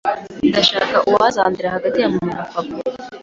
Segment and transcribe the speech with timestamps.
[0.55, 2.75] hashakwa uwazandera hagati ya mama na papa